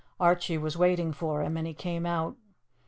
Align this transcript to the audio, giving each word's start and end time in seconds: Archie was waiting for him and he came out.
Archie 0.19 0.57
was 0.57 0.75
waiting 0.75 1.13
for 1.13 1.43
him 1.43 1.55
and 1.57 1.67
he 1.67 1.75
came 1.75 2.07
out. 2.07 2.35